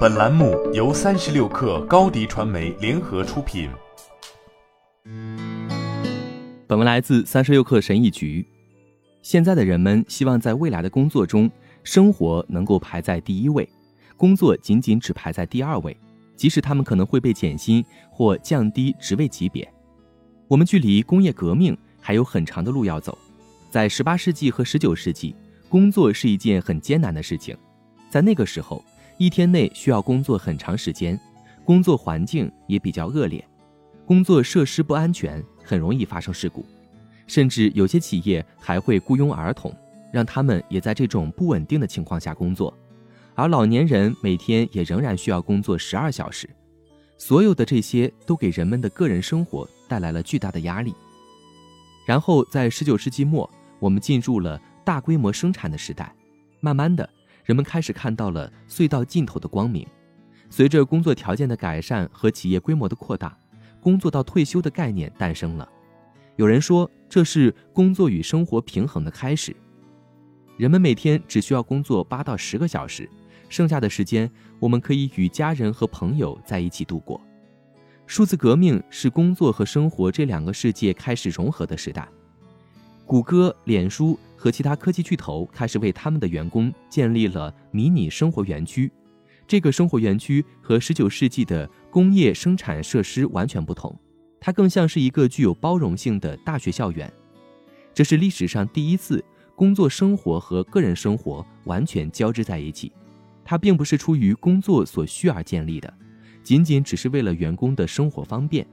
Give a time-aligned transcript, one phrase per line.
[0.00, 3.70] 本栏目由三十六氪高低传媒联合出品。
[6.66, 8.46] 本文来自三十六氪神译局。
[9.22, 11.50] 现在的人们希望在未来的工作中，
[11.82, 13.66] 生活能够排在第一位，
[14.18, 15.96] 工作仅仅只排在第二位，
[16.36, 19.66] 即使他们可能会被减薪或降低职位级别。
[20.46, 23.16] 我们距离工业革命还有很长的路要走。
[23.70, 25.34] 在十八世纪和十九世纪，
[25.68, 27.56] 工作是一件很艰难的事情，
[28.10, 28.84] 在那个时候。
[29.20, 31.20] 一天内需要工作很长时间，
[31.62, 33.46] 工作环境也比较恶劣，
[34.06, 36.64] 工作设施不安全，很容易发生事故，
[37.26, 39.76] 甚至有些企业还会雇佣儿童，
[40.10, 42.72] 让他们也在这种不稳定的情况下工作，
[43.34, 46.48] 而老年人每天也仍然需要工作十二小时，
[47.18, 50.94] 所有的这些都给人们的个人生活带来了巨大的压力。
[52.06, 53.48] 然后在十九世纪末，
[53.80, 56.10] 我们进入了大规模生产的时代，
[56.60, 57.06] 慢慢的。
[57.50, 59.84] 人们开始看到了隧道尽头的光明。
[60.48, 63.36] 随着工作条件的改善和企业规模的扩大，
[63.80, 65.68] 工作到退休的概念诞生了。
[66.36, 69.56] 有人说，这是工作与生活平衡的开始。
[70.56, 73.10] 人们每天只需要工作八到十个小时，
[73.48, 77.20] 剩下的时间我们可以与家人和朋友在一起度过。
[78.06, 82.08] 数字革命是工作和生活这两个世界开始融合的时代。
[83.04, 84.16] 谷歌、脸书。
[84.40, 88.90] 和其他科技巨头开始为他们的员工建立了迷你生活园区。
[89.46, 93.94] 这个生活园区和19世纪的工业生产设施完全不同，
[94.40, 97.12] 它更像是一个具有包容性的大学校园。
[97.92, 99.22] 这是历史上第一次
[99.54, 102.90] 工作生活和个人生活完全交织在一起。
[103.44, 105.92] 它并不是出于工作所需而建立的，
[106.42, 108.66] 仅仅只是为了员工的生活方便。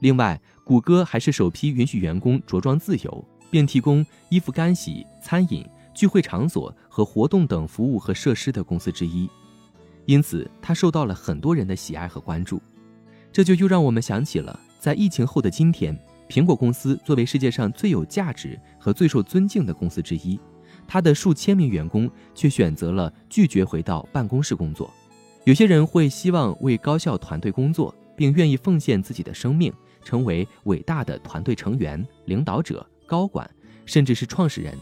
[0.00, 3.24] 另外，谷歌还是首批允许员工着装自由。
[3.50, 9.28] 并提供衣服干洗、餐饮、聚会场所和活动等服务和设施的公司之一，
[10.06, 12.62] 因此它受到了很多人的喜爱和关注。
[13.32, 15.98] 这就又让我们想起了，在疫情后的今天，
[16.28, 20.38] 苹果公司作为世界上最有价值和最受尊敬的公司之一，
[20.86, 24.90] 它的数千名员工却选择了拒绝回到办公室工作。
[25.44, 29.72] 有些人会希望为高效团队工作，并愿意奉献自己的生命，
[30.04, 32.84] 成为伟大的团队成员、领导者。
[33.10, 33.50] 高管，
[33.84, 34.78] 甚至是创始人。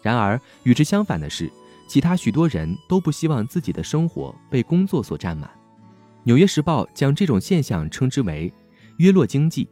[0.00, 1.50] 然而，与之相反的是，
[1.88, 5.50] 其他许多人都不希望自己的生活被工作所占满。
[6.22, 8.52] 《纽约时报》将这种现象称之为
[8.98, 9.68] “约洛经济”。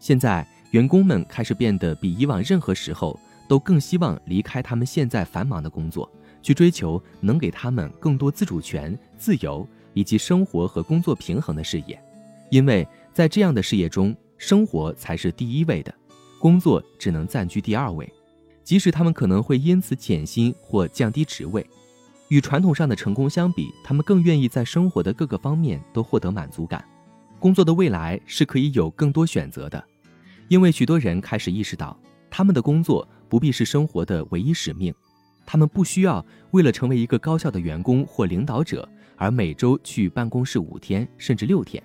[0.00, 6.10] 现在，员工们开始变得比以往任何时候都更希望离开他们现在繁忙的工作，
[6.42, 12.02] 去追求能给他们更多自主权、自由以及生活和工作平衡的事业，
[12.50, 15.94] 因为在这样的事业中，生活才是第一位的。
[16.38, 18.10] 工作只能暂居第二位，
[18.62, 21.66] 即使他们可能会因此减薪或降低职位。
[22.28, 26.84] 与传统上的成功相比，他们更愿意在生活的各个方面都获得满足感。
[27.38, 29.82] 工作的未来是可以有更多选择的，
[30.48, 31.96] 因为许多人开始意识到，
[32.28, 34.92] 他们的工作不必是生活的唯一使命。
[35.44, 41.80] 他们不需要为了成为一个高效的员工或领导者而每周去办公室五天甚至六天。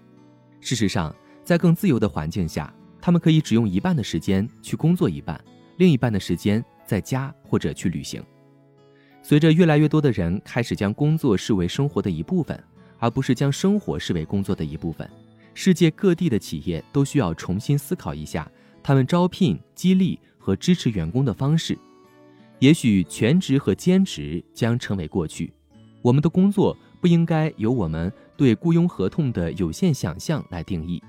[0.60, 2.74] 事实上，在更自由的环境下。
[3.02, 5.44] 他们可以只用一半的时间去工作，一半
[5.78, 8.24] 另一半的时间在家或者去旅行。
[9.24, 12.64] 随着越来越多的人开始将工作视为生活的一部分，
[13.00, 15.10] 而不是将生活视为工作的一部分，
[15.54, 18.50] 世界各地的企业都需要重新思考一下
[18.84, 21.78] 他们招聘、激励和支持员工的方式。
[22.60, 25.52] 也许全职和兼职将成为过去。
[26.04, 31.02] 我们的工作不应该由我们对雇佣合同的有限想象来定义。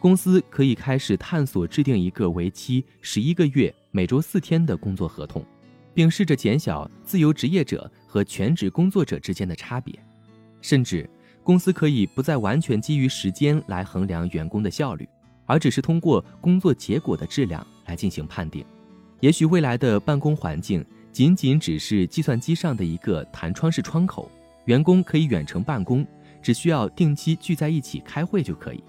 [0.00, 5.44] 公司可以开始探索制定一个为期十一个月、每周四天的工作合同，
[5.92, 9.94] 并试着减小自由职业者和全职工作者之间的差别。
[10.62, 11.08] 甚至，
[11.44, 15.06] 公司可以不再完全基于时间来衡量员工的效率，
[15.44, 18.64] 而只是通过工作结果的质量来进行判定。
[19.20, 24.30] 也许未来的办公环境仅仅只是计算机上的一个弹窗式窗口，
[24.64, 26.06] 员工可以远程办公，
[26.40, 28.82] 只需要定期聚在一起开会就可以。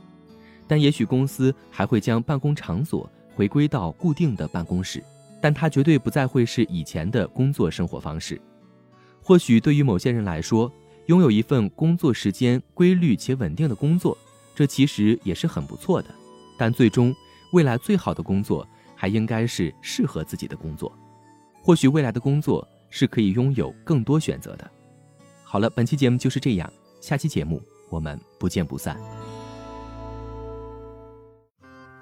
[0.72, 5.04] 但也许公司还会将办公场所回归到固定的办公室，
[5.42, 8.40] 但它绝对不再会是以前的工作生活方式。
[9.22, 10.72] 或许对于某些人来说，
[11.08, 14.18] 拥有一份工作时间规律且稳定的工作，
[14.56, 16.08] 这其实也是很不错的。
[16.58, 17.14] 但最终，
[17.52, 18.66] 未来最好的工作
[18.96, 20.90] 还应该是适合自己的工作。
[21.62, 24.72] 或许未来的工作是可以拥有更多选择的。
[25.44, 26.72] 好了，本期节目就是这样，
[27.02, 28.98] 下期节目我们不见不散。